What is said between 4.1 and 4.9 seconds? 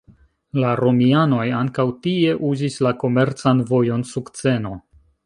"Sukceno".